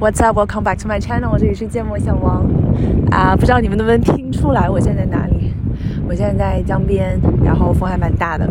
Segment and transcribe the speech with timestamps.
[0.00, 0.34] What's up?
[0.34, 1.36] Welcome back to my channel.
[1.38, 2.42] 这里是芥末小王
[3.10, 5.52] 啊，不知道你们能不能听出来我现在在哪里？
[6.08, 8.48] 我现在在江边，然后风还蛮大的，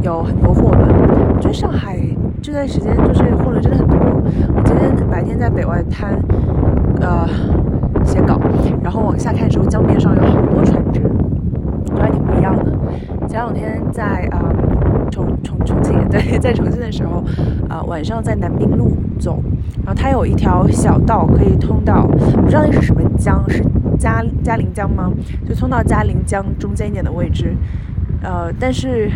[0.00, 0.88] 有很多货轮。
[1.36, 1.98] 我觉得上海
[2.40, 3.98] 这段时间就是货轮真的很多。
[4.56, 6.18] 我今天白天在北外滩
[7.02, 7.28] 呃
[8.02, 8.40] 写稿，
[8.82, 11.02] 然后往下看的时候，江边上有好多船只，
[11.94, 12.64] 都还挺不一样的。
[13.30, 14.52] 前两天在啊。
[15.10, 17.24] 重重重庆 对，在重庆的时候，
[17.68, 19.42] 啊，晚上在南滨路走，
[19.84, 23.60] 然后它有一条小道可以通到，不知道那是什么江，是
[23.98, 25.10] 嘉嘉陵江吗？
[25.48, 27.56] 就通到嘉陵江中间一点的位置，
[28.22, 29.10] 呃，但是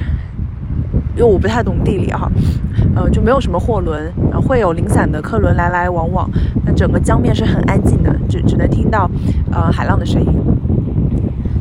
[1.15, 2.29] 因为我不太懂地理哈，
[2.97, 6.29] 呃，就没有什么货轮，会有零散的客轮来来往往，
[6.65, 9.09] 那整个江面是很安静的，只只能听到
[9.53, 10.29] 呃海浪的声音。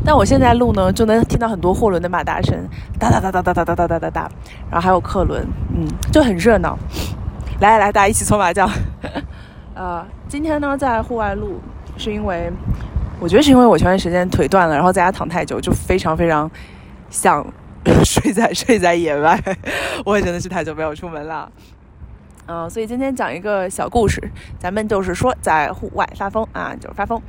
[0.06, 2.58] 但我现在录呢，就能听到很多货轮的马达声，
[3.00, 4.32] 哒哒哒哒哒哒哒哒哒哒哒，
[4.70, 6.78] 然后还有客轮，嗯，就很热闹。
[7.62, 8.70] 来来来，大家一起搓麻将。
[9.76, 11.62] 呃，今天呢在户外录，
[11.98, 12.52] 是因为
[13.20, 16.52] 我觉得是因为我前段时间腿断了，然后在家躺太久，就非常非常
[17.10, 17.46] 想
[18.04, 19.40] 睡在睡在野外。
[20.06, 21.50] 我也真的是太久没有出门了，
[22.48, 24.22] 嗯，所以今天讲一个小故事，
[24.60, 27.22] 咱们就是说在户外发疯啊，就是发疯。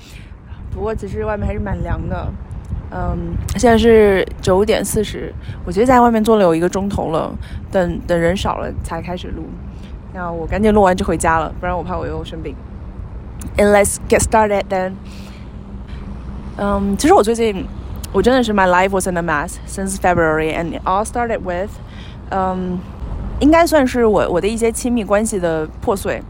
[0.72, 2.27] 不过其实外面还是蛮凉的。
[2.90, 5.32] 嗯，现在是九点四十，
[5.64, 7.32] 我觉得在外面坐了有一个钟头了，
[7.72, 9.44] 等等人少了才开始录。
[10.12, 12.54] 那我赶紧录完就回家了，不然我怕我又生病。
[13.56, 14.92] And let's get started then。
[16.56, 17.66] 嗯，其实我最近
[18.12, 21.70] 我真的是 my life was in a mess since February and it all started with，
[22.30, 22.78] 嗯，
[23.41, 26.22] 应该算是我我的一些亲密关系的破碎，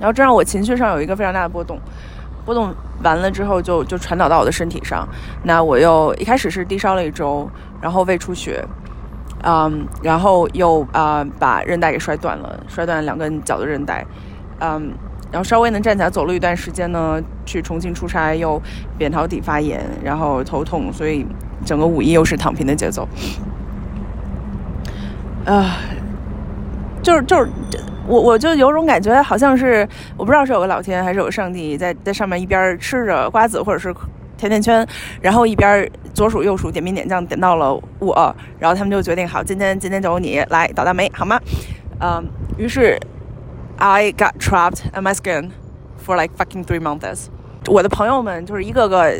[0.00, 1.78] 然后这让我情绪上有一个非常大的波动。
[2.46, 5.06] 波动完了之后，就就传导到我的身体上。
[5.42, 7.50] 那我又一开始是低烧了一周，
[7.82, 8.64] 然后胃出血，
[9.42, 14.06] 嗯，然后又啊把韧带给摔断了，摔断两根脚的韧带，
[14.60, 14.92] 嗯，
[15.32, 18.62] 然后稍微能站起来走了一段时间呢，去重庆出差又
[18.96, 21.26] 扁桃体发炎，然后头痛，所以
[21.64, 23.06] 整个五一又是躺平的节奏。
[25.44, 25.76] 啊，
[27.02, 27.50] 就是就是。
[28.08, 33.94] 我我就有种感觉，好像是我不知道是有个老天还是有个上帝在在上面一边吃着瓜子或者是
[34.36, 34.86] 甜甜圈，
[35.20, 41.40] 然后一边左数右数点兵点将点到了我，然后他们就决定好，今天今天就由你来倒大霉好吗？
[42.00, 42.24] 嗯，
[42.56, 42.98] 于是
[43.76, 45.50] I got trapped in my skin
[46.06, 47.26] for like fucking three months。
[47.66, 49.14] 我的朋友们就是一个个。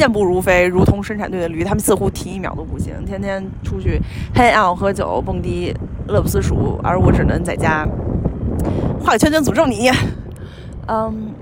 [0.00, 4.00] 健步如飞，如同生产队的驴，他们似乎停一秒都不行，天天出去
[4.34, 5.76] 黑暗喝酒、蹦迪、
[6.08, 7.86] 乐不思蜀，而我只能在家
[8.98, 9.90] 画个圈圈诅咒你。
[10.86, 11.34] 嗯，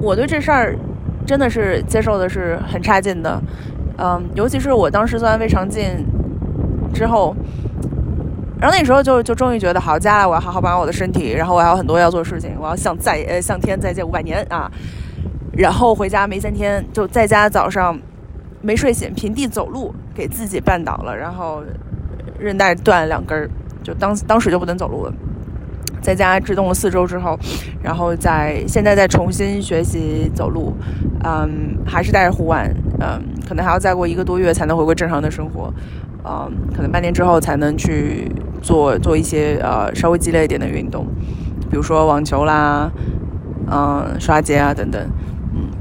[0.00, 0.76] 我对这事儿
[1.24, 3.40] 真的是接受的是很差劲的。
[3.98, 6.04] 嗯，尤其是我当时做完胃肠镜
[6.92, 7.36] 之后，
[8.60, 14.68] 然后那时候就就终于觉得，好，接下来我要好好保养我的身体，然后我还有很多要做的事情，我要向再呃向天再借五百年啊。
[15.60, 17.98] 然后回家没三天，就在家早上
[18.62, 21.62] 没睡醒，平地走路给自己绊倒了，然后
[22.38, 23.50] 韧带断两根儿，
[23.82, 25.12] 就当当时就不能走路了。
[26.00, 27.38] 在家制动了四周之后，
[27.82, 30.72] 然后在现在再重新学习走路，
[31.24, 35.70] 嗯，还是带着护腕，嗯，可能还要再过一个多月才能回归正常的生活，
[36.24, 38.32] 嗯，可能半年之后才能去
[38.62, 41.06] 做做一些呃稍微激烈一点的运动，
[41.70, 42.90] 比如说网球啦，
[43.70, 45.06] 嗯，刷街啊等等。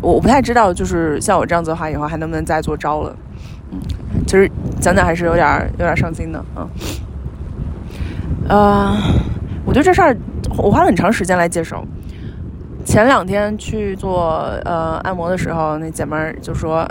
[0.02, 3.16] 我我不太知道，就是像我这样子的话，以后还能不能再做招了？
[3.72, 3.80] 嗯，
[4.26, 4.50] 其实
[4.80, 6.68] 讲讲还是有点有点伤心的，嗯。
[8.48, 8.98] 呃，
[9.66, 10.18] 我觉得这事儿
[10.58, 11.86] 我花了很长时间来接受。
[12.84, 16.88] 前两天去做呃按摩的时候，那姐们儿就说：“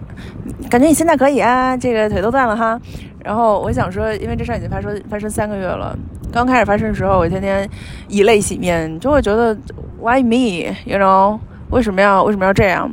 [0.70, 2.80] 感觉你现在可以啊，这个腿都断了哈。”
[3.24, 5.98] 然后我想说，因为这事儿已经发生发生三个月了，
[6.30, 7.68] 刚开始发生的时候，我天天
[8.06, 9.56] 以泪洗面，就会觉得
[10.00, 11.40] Why me？You know？
[11.70, 12.90] 为什么要为什么要这样？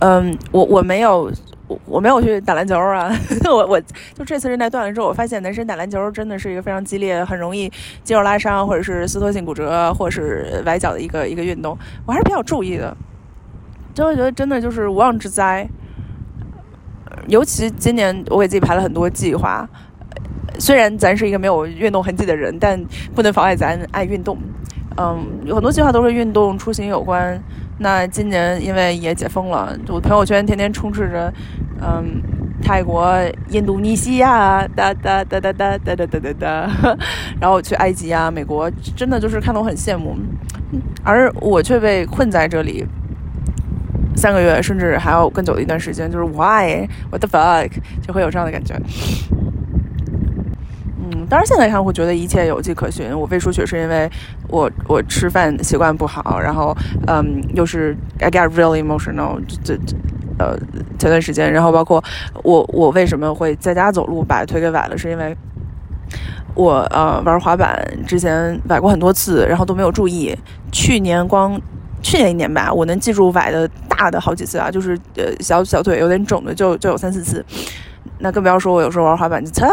[0.00, 1.30] 嗯，我我没有
[1.66, 3.14] 我我没有去打篮球啊，
[3.44, 3.80] 我我
[4.14, 7.70] 就这次韧带断了之后，我发现男生打篮球真的是一个非常激烈、很容易
[8.02, 11.76] 肌肉拉伤或者是撕脱性骨折或者是崴脚的一个一个运动，
[12.06, 12.96] 我还是比较注意的，
[13.92, 15.68] 就会觉得真的就是无妄之灾。
[17.28, 19.68] 尤其今年我给自己排了很多计划，
[20.58, 22.82] 虽然咱是一个没有运动痕迹的人，但
[23.14, 24.38] 不能妨碍咱爱运动。
[24.96, 27.40] 嗯，有很多计划都是运动出行有关。
[27.82, 31.32] 那今年因为也解封了，我朋友圈天天充斥着，
[31.80, 32.20] 嗯，
[32.62, 33.10] 泰国、
[33.48, 36.32] 印度尼西亚，哒哒哒哒哒哒哒哒哒。
[36.34, 36.96] 哒，
[37.40, 40.14] 然后去埃及啊、美国，真的就是看得我很羡慕，
[41.02, 42.84] 而我却被困在这里
[44.14, 47.70] 三个月，甚至还要更久的一段时间，就是 why，what the fuck，
[48.02, 48.74] 就会有这样的感觉。
[51.12, 53.10] 嗯，当然现在看会觉得一切有迹可循。
[53.16, 54.10] 我胃出血是因为
[54.48, 56.76] 我我吃饭习惯不好，然后
[57.06, 59.96] 嗯，又是 I get really emotional，这这
[60.38, 60.56] 呃
[60.98, 62.02] 前段时间，然后包括
[62.42, 65.36] 我我为什么会在家走路把腿给崴了，是因为
[66.54, 70.36] 我呃玩滑板之前崴过很多次，然后都没有注意，
[70.70, 71.60] 去年光
[72.02, 77.44] 去年一年吧，我能记住崴的大的好几次啊，就是呃小小腿有点肿的就就有三四次。
[78.20, 79.66] 那更不要说，我有时候玩滑板就擦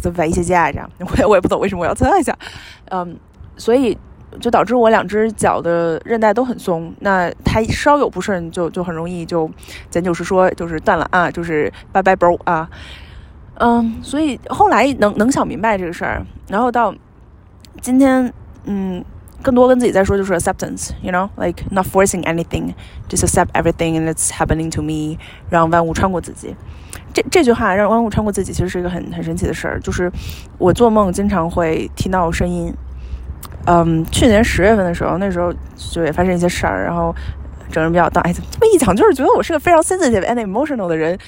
[0.00, 2.36] 就崴一些架这样， 我也我也不懂为什么我要擦一下，
[2.90, 3.16] 嗯，
[3.56, 3.96] 所以
[4.40, 9.50] 就导致我两只脚的韧带都很松，那它稍有不慎就就很容易就，
[9.90, 12.68] 咱就是说就是断了啊，就是拜拜 bro 啊，
[13.54, 16.94] 嗯，所以后来能能想明白这个事儿，然后到
[17.80, 18.32] 今天，
[18.64, 19.02] 嗯，
[19.42, 25.16] 更多跟自己在说就是 acceptance，you know，like not forcing anything，just accept everything and it's happening to me，
[25.48, 26.54] 让万物穿过自己。
[27.18, 29.80] 这这句话让万物穿过自己，其实是一个很很神奇的事儿。
[29.80, 30.10] 就是
[30.58, 32.72] 我做梦经常会听到声音。
[33.66, 37.14] 嗯，去年十月份的时候，那时候就也发生一些事儿，然后
[37.70, 38.20] 整人比较大。
[38.22, 41.18] 哎，这么一讲，就是觉得我是个非常 sensitive and emotional 的人。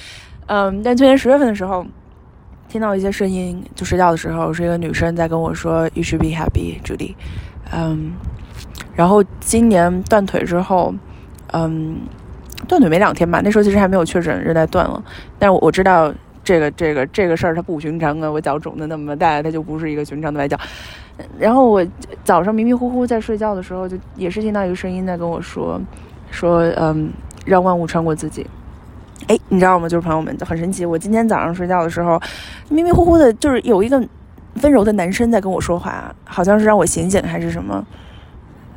[0.47, 1.85] 嗯，但去年十月份的时候，
[2.69, 7.15] 听到一些声音，就睡觉的时候，是一个女生在跟我说：“You should be happy, Judy。”
[7.73, 8.13] 嗯，
[8.95, 10.95] 然后今年断腿之后，
[11.53, 11.97] 嗯。
[12.71, 15.03] 断腿没两天吧，那时候其实还没有确诊韧带断了，
[15.41, 16.15] 但是我知道
[16.45, 20.57] 这个这个这个事儿它不寻常啊，我脚肿的那么大，它就不是一个寻常的崴脚。
[21.37, 21.85] 然后我
[22.23, 25.81] 早上迷迷糊糊在睡觉的时候，就也是听到一个声音在跟我说，
[26.31, 27.11] 说嗯，
[27.45, 28.47] 让万物穿过自己。
[29.27, 29.89] 哎，你知道吗？
[29.89, 30.87] 就是朋友们，很神奇。
[30.87, 32.23] 我今天早上睡觉的时候，
[32.69, 34.01] 迷迷糊糊的，就是有一个
[34.63, 37.85] 温柔的男生在跟我说话，好像是让我醒醒还是什么，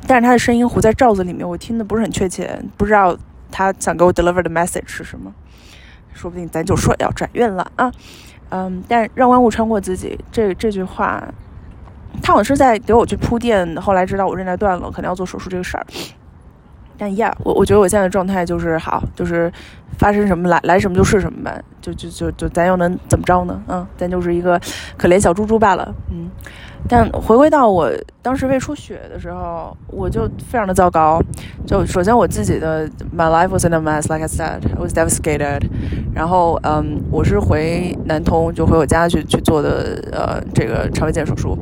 [0.06, 3.16] 但是他的声音糊在罩子里面，我听的不是很确切，不知道。
[3.50, 5.32] 他想给我 deliver 的 message 是什么？
[6.12, 7.90] 说不定咱就说要转运了啊，
[8.50, 11.22] 嗯，但让万物穿过自己这这句话，
[12.22, 13.76] 他好像是在给我去铺垫。
[13.80, 15.84] 后来知道我韧带断了，可能要做手术这个事儿。
[16.96, 19.52] 但呀，我我觉得我现在的状态就是好，就是
[19.98, 23.60] 发生什么来来什么就是什么呗，就就就就咱又能怎么着呢？
[23.68, 24.60] 嗯，咱就是一个
[24.96, 25.94] 可怜小猪猪罢了。
[26.10, 26.30] 嗯，
[26.88, 27.90] 但回归到我
[28.22, 31.20] 当时胃出血的时候，我就非常的糟糕。
[31.66, 35.62] 就首先我自己的 my life was in a mess，like I said，I was devastated。
[36.14, 41.58] 然后嗯，我是回南通，就回我家去去做的呃这个肠胃镜手术。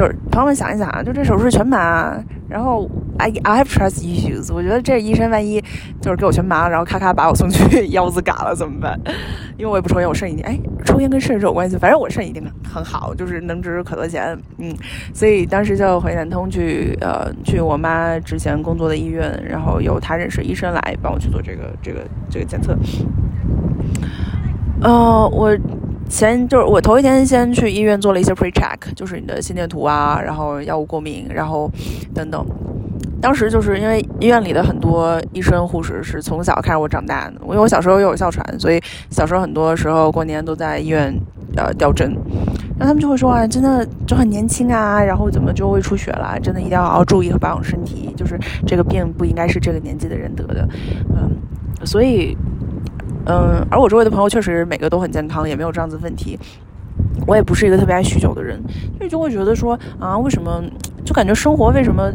[0.00, 2.16] 就是朋友们想一想啊，就这手术全麻，
[2.48, 5.62] 然后 I I have trust issues，我觉得这医生万一
[6.00, 8.98] 就是给我全麻，然后咔咔把我送去 腰子嘎了怎么办？
[9.58, 14.74] 因为我也不抽烟，我肾一定哎，抽烟跟肾是有关系，反正我肾一定很好，就是能值可多钱，嗯，
[15.12, 22.00] 所以当时就回南通去呃去我妈之前工作的医院，然后由她认识医生来帮我去做这个这个
[22.30, 22.74] 这个检测，
[24.80, 25.54] 呃我。
[26.10, 31.70] 前就是我头一天先去医院做了一些 pre check，就是你的心电图啊，然后药物过敏，然后
[32.12, 32.44] 等等。
[33.22, 38.80] 当时就是因为医院里的很多医生护士是从小看着我长大的，因为我小时候又有哮喘，所以
[39.10, 41.14] 小时候很多时候过年都在医院
[41.56, 42.12] 呃吊针。
[42.78, 46.38] 然后他们就会说啊，真的就很年轻啊，然后怎么就会出血了？
[46.40, 50.68] 真的一定要好好注意和保养身体，就是这个病不应该是这个年纪的人得的，
[51.10, 51.30] 嗯，
[51.86, 52.36] 所以。
[53.26, 56.38] 嗯，而我周围的朋友确实每个都很健康，也没有这样子问题。
[57.26, 58.60] 我也不是一个特别爱酗酒的人，
[58.96, 60.62] 所以就会觉得说啊，为什么
[61.04, 62.10] 就感觉生活为什么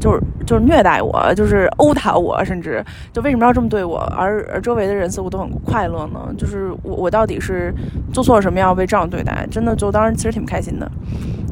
[0.00, 3.98] 就是就是虐待我，就是殴打我，甚至就为什么要这么对我？
[4.16, 6.20] 而而周围的人似乎都很快乐呢？
[6.36, 7.72] 就是我我到底是
[8.12, 9.46] 做错了什么要被这样对待？
[9.50, 10.90] 真的就当时其实挺不开心的。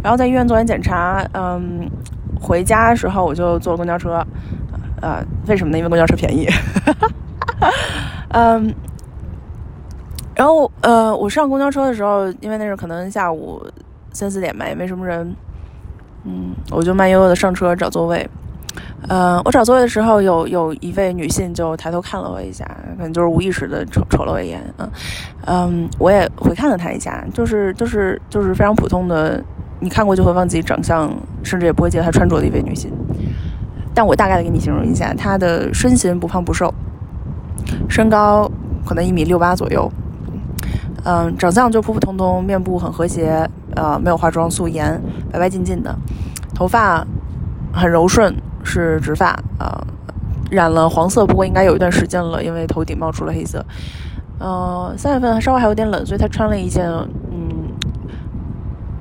[0.02, 1.88] 然后在医院做完检查，嗯，
[2.40, 4.24] 回家的时候我就坐公交车，
[5.00, 5.78] 呃，为什么呢？
[5.78, 6.48] 因为公交车便宜。
[8.30, 8.74] 嗯。
[10.36, 13.62] 然后，呃，我上公交车的时候，因为那是可能下午
[14.12, 15.34] 三四点吧，也没什么人，
[16.24, 18.28] 嗯，我就慢悠悠的上车找座位。
[19.08, 22.64] 呃，我找座位的时候，有有一位女性就抬头看了我一下，
[22.98, 24.90] 可能就是无意识的瞅瞅了我一眼，嗯，
[25.46, 29.42] 嗯，我也回看了她一下，就是就是就是非常普通的，
[29.80, 31.10] 你看过就会忘记长相，
[31.42, 32.92] 甚至也不会记得她穿着的一位女性。
[33.94, 36.74] 但我大概的给你形容一下，她的身形不胖不瘦，
[37.88, 38.50] 身高
[38.84, 39.90] 可能一米六八左右。
[41.08, 45.96] 嗯，长相就普普通通，面部很和谐，呃，没有化妆，素颜，白白净净的，
[46.52, 47.06] 头发
[47.72, 48.34] 很柔顺，
[48.64, 49.86] 是直发，呃，
[50.50, 53.64] 染了黄色，不过应该有一段时间了，因为头顶冒出了黑色。
[54.40, 57.70] 呃，三月份稍微还有点冷，所以他穿了一件嗯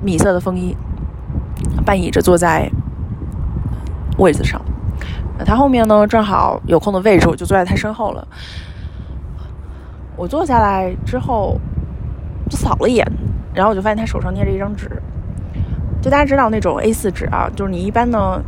[0.00, 0.76] 米色的风衣，
[1.84, 2.70] 半倚着坐在
[4.18, 4.62] 位子上。
[5.44, 8.28] 他后面呢，正好有空的位置，我就坐在他身后了。
[10.14, 11.58] 我坐下来之后。
[12.48, 13.06] 就扫了一眼，
[13.54, 14.90] 然后我就发现他手上捏着一张纸，
[16.00, 18.40] 就大家知道那种 A4 纸啊，就是你一般呢，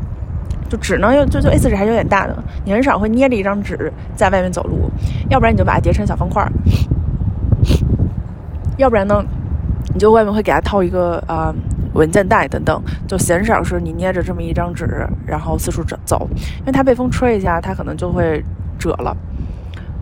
[0.69, 4.91] 就纸呢，就就 A4 纸还是有点大的，你很少会捏着一张纸在外面走路，
[5.29, 6.53] 要不然你就把它叠成小方块儿，
[8.77, 9.25] 要不然呢，
[9.93, 11.53] 你就外面会给它套一个啊
[11.95, 16.29] 文件袋等等，就嫌少是你捏着这么一张纸，然后四处走走，
[16.61, 18.45] 因为它被风吹一下，它可能就会
[18.79, 19.17] 褶了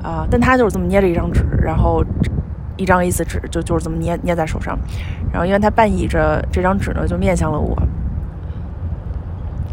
[0.03, 0.27] 啊。
[0.31, 2.05] 但它就是这么捏着一张纸，然后
[2.77, 4.79] 一张 A4 纸就就是这么捏捏在手上，
[5.33, 7.77] 然后因为他半倚着这张纸呢，就面向了我。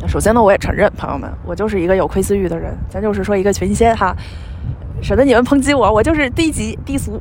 [0.07, 4.15] 首先呢，我也承认，朋友们，我就是一个有窥私欲的人，咱就是说一个群仙哈，
[5.01, 7.17] 省得你们抨击我，我就是低级低俗。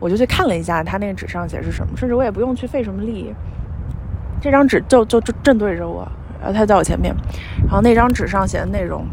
[0.00, 3.34] 我就去看了一下他那个纸上写是什么，甚至我也不用去费什么力，
[4.40, 6.06] 这张纸就就就正对着我，
[6.38, 7.12] 然后他在我前面，
[7.66, 9.04] 然后那张纸上写的内容，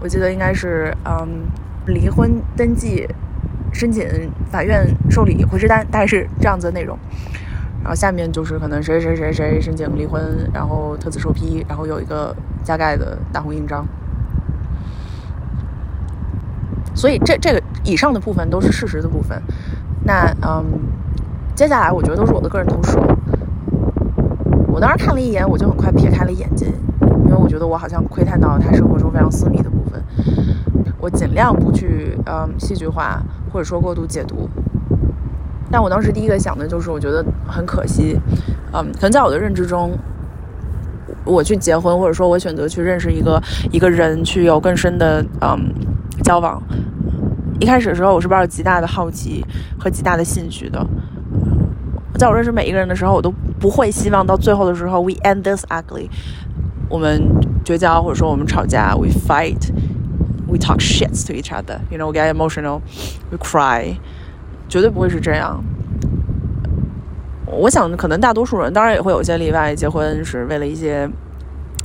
[0.00, 1.46] 我记得应该是嗯，
[1.86, 3.06] 离婚登记
[3.72, 4.06] 申请
[4.50, 6.98] 法院受理回执单，大概是这样子的内容。
[7.80, 10.20] 然后下面就是可能谁谁谁谁申请离婚，
[10.52, 12.34] 然后特此受批，然后有一个
[12.64, 13.86] 加盖的大红印章。
[16.94, 19.40] 所以这这个以上的部分都是事实的部分。
[20.04, 20.64] 那嗯，
[21.54, 22.98] 接下来我觉得都是我的个人投射。
[24.66, 26.72] 我当时看了一眼，我就很快撇开了眼睛，
[27.24, 30.02] 因为我觉得我好像窥探到他生活中非常私密的部分。
[31.10, 33.22] 尽量不去嗯戏剧化
[33.52, 34.48] 或者说过度解读。
[35.70, 38.18] 但我当时第一个想的就是，我觉得很可惜，
[38.72, 39.92] 嗯，可能在我的认知中，
[41.24, 45.72] 我去结婚或者说我选择去认识一个一个人，去有更深的嗯
[46.22, 46.62] 交往。
[47.60, 49.44] 一开始的时候，我是抱着极大的好奇
[49.78, 50.86] 和极大的兴趣的。
[52.16, 56.08] 在我认识每一个人的时候，我都不会希望到最后的时候，we end this ugly，
[56.88, 57.22] 我们
[57.64, 59.70] 绝交或者说我们吵架，we fight
[60.48, 63.96] We talk shits to each other，you know, we get emotional，we cry，
[64.68, 65.62] 绝对不会是这样。
[67.46, 71.08] 我想，可能大多数人，当然也会有些例外，结婚是为了一些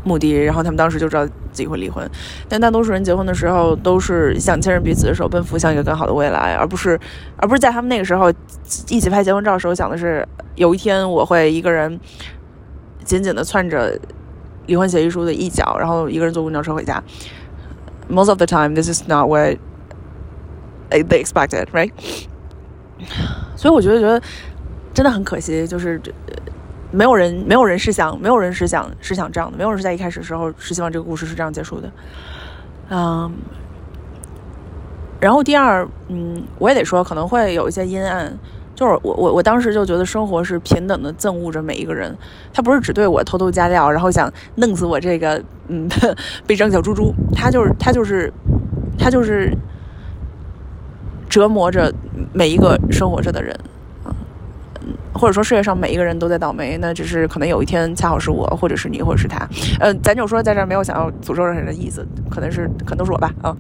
[0.03, 1.27] 目的，然后他们当时就知道。
[1.53, 2.09] 自己会离婚，
[2.49, 6.99] 但大多数人结婚的时候都是想牵着彼此的手，奔赴向一个更好的未来，而不是，
[7.37, 8.33] 而不是在他们那个时候
[8.89, 11.99] 一起拍结婚照的时候想的是，有一天我会一个人
[13.03, 13.95] 紧紧的攥着
[14.65, 16.99] 离婚协议书的一角，然后一个人坐公交车回家。
[18.09, 19.57] Most of the time, this is not what
[20.89, 21.91] they expected, right?
[23.55, 24.21] 所以我觉得，觉得
[24.93, 26.01] 真的很可惜，就是。
[26.95, 31.91] 没有人，没有人是想，没有人是想是想这样的，没有人是在一开始的时候是希望这个故事是这样结束的，
[32.89, 33.33] 嗯。
[35.19, 38.37] 然后第二，嗯，我也得说，可能会有一些阴暗，
[38.75, 42.15] 就是我我我当时就觉得生活是平等的憎恶着每一个人，
[42.53, 45.87] 他不是只对我偷偷加料，然后想弄死我这个嗯
[46.47, 48.31] 悲伤小猪猪，他就是他就是
[48.97, 49.55] 他就是
[51.29, 51.93] 折磨着
[52.33, 53.57] 每一个生活着的人。
[53.65, 53.69] 嗯
[55.13, 59.47] 或者说世界上每一个人都在倒霉，那只是可能有一天恰好是我，或者是你，或者是他。
[59.79, 63.55] 呃，咱就说在这儿没有想要诅咒任何人的意思，可能是可能都是我吧啊。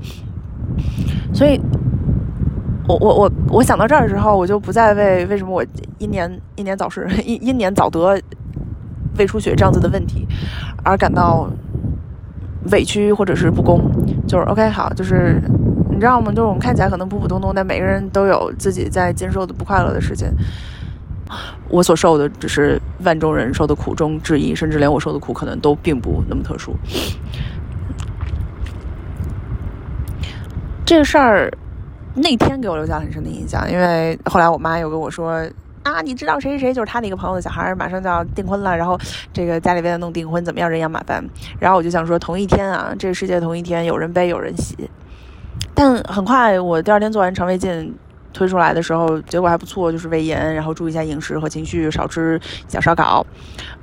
[1.31, 1.61] 所以，
[2.87, 5.65] 我我我我想到这儿的时候，我就不再为为什么我
[5.99, 8.19] 英年英年早逝、英英年早得
[9.17, 10.27] 胃出血这样子的问题
[10.83, 11.49] 而感到
[12.71, 13.81] 委屈或者是不公。
[14.27, 15.41] 就是 OK 好，就是
[15.89, 16.31] 你知道吗？
[16.31, 20.27] 就是我们看起来可能普普通通，但每个人都有自己在经受的不快乐的事情。
[21.69, 26.75] 我所受的只是万众人受的苦中之一，甚至连我受的苦可能都并不那么特殊。
[30.85, 31.51] 这个事儿
[32.15, 35.47] 那天给我留下很深的印象，因为后来我妈又跟我说
[35.83, 38.99] ：“啊，你知道谁谁谁就是他的一个朋友的小孩，马上就要订婚了，然后
[39.31, 41.23] 这个家里为了弄订婚怎么样，人仰马翻。”
[41.59, 44.89] 然后我就想说，同一天啊，这个世界同一天，有人悲有人喜。
[45.73, 47.93] 但很快，我第二天做完肠胃镜。
[48.35, 53.23] 推出来的时候，结果还不错，就是胃炎，然后注意一下饮食和情绪，少吃小烧烤，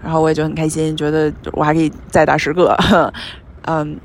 [0.03, 2.77] 然后我也就很开心，觉得我还可以再打十个，
[3.67, 3.97] 嗯，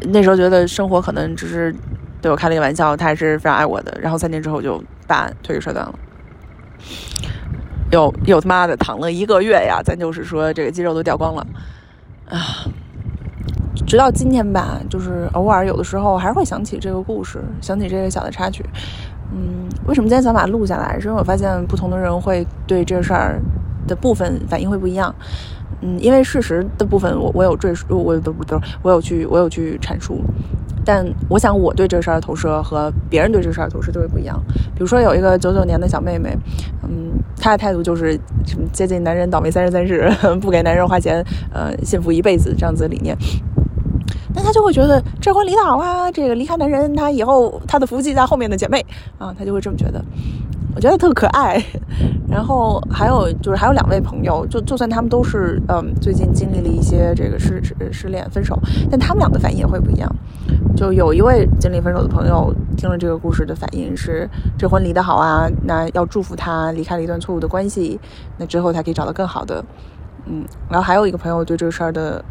[0.00, 1.72] 那时候觉得生活可能只是
[2.24, 3.94] 对我开了一个玩笑，他还是非常爱我的。
[4.00, 5.94] 然后三天之后就把腿给摔断了，
[7.92, 11.46] 又又他妈的躺了一个月呀，咱就是说这个肌肉都掉光了
[12.26, 12.40] 啊。
[13.86, 18.64] 直到今天吧，就是偶尔有的时候还是会想起这个故事，想起这个小的插曲。
[19.30, 20.98] 嗯，为什么今天想把它录下来？
[20.98, 23.38] 是因为我发现不同的人会对这事儿
[23.86, 25.14] 的部分反应会不一样。
[25.82, 30.22] 嗯，因为事实的部分我我有赘述，我都不都我有去我有去阐述。
[30.84, 34.40] 但我想我对这事儿的投射和别人对这事儿的投射就会不一样。
[34.74, 36.36] 比如说有一个九九年的小妹妹，
[36.82, 40.10] 嗯，她的态度就是什么接近男人倒霉三十三世，
[40.40, 43.16] 不给男人花钱，呃，幸福一辈子这样子的理念。
[44.34, 48.84] 那她就会觉得这婚离得好啊，这个离开男人，她以后她的福气在后面的姐妹
[49.18, 50.04] 啊，她就会这么觉得。
[50.74, 51.62] 我觉得特可爱。
[52.28, 58.58] 然后还有就是还有两位朋友，就就算他们都是嗯最近经历了一些这个失失失恋分手，
[58.90, 60.16] 但他们俩的反应也会不一样。
[60.76, 64.28] 就有一位经历分手的朋友听了这个故事的反应是：
[64.58, 67.98] 这婚离得好啊，那要祝福他离开了一段错误的关系，
[68.38, 69.64] 那之后他可以找到更好的。
[70.26, 72.24] 嗯，然后还有一个朋友对这个事儿的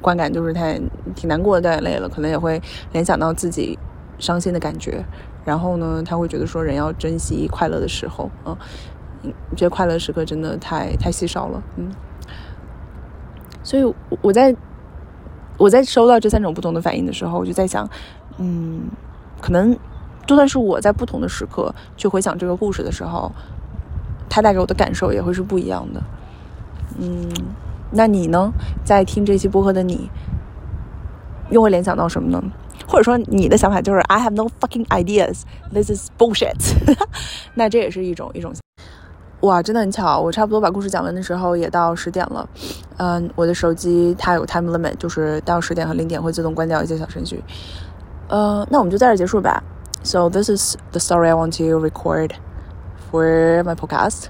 [0.00, 0.72] 观感就是他
[1.14, 2.60] 挺难过的，掉眼泪了，可能也会
[2.92, 3.78] 联想到自己
[4.18, 5.04] 伤心的感觉。
[5.44, 8.56] 然后呢，他会觉得说人要珍惜快乐的时候，嗯，
[9.56, 11.90] 觉得快乐时刻真的太太稀少了，嗯。
[13.62, 14.54] 所以我在
[15.58, 17.86] 我在收到这三种不同的反应的时候，我就在想，
[18.38, 18.82] 嗯，
[19.40, 19.76] 可能
[20.26, 23.30] 就算是我在不同的时刻去回想这个故事的时候，
[24.30, 26.02] 它带给我的感受也会是不一样的。
[26.98, 27.28] 嗯，
[27.90, 28.52] 那你呢？
[28.84, 30.08] 在听这期播客的你，
[31.50, 32.42] 又会联想到什么呢？
[32.86, 36.56] 或者说你的想法就是 I have no fucking ideas, this is bullshit。
[37.54, 38.54] 那这也是一种一种。
[39.40, 42.48] 哇，真的很巧，我差不多把故事讲完的时候也到十点了。
[42.96, 47.42] 嗯，我的手机它有 time limit，就是到十点和零点会自动关掉一些小程序。
[48.28, 49.62] 呃，那我们就在这结束吧。
[50.02, 52.32] So this is the story I want to record
[53.10, 54.24] for my podcast.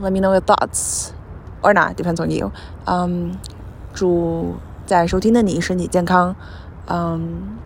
[0.00, 1.08] Let me know your thoughts
[1.62, 2.52] or not, depends on you.
[2.86, 3.36] 嗯，
[3.92, 4.54] 祝
[4.86, 6.34] 在收听的你身体健康。
[6.86, 7.58] 嗯。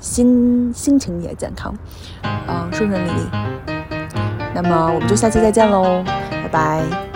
[0.00, 1.74] 心心情也健康，
[2.22, 3.77] 嗯，顺顺利利。
[4.54, 7.07] 那么我们就下期再见喽，拜拜。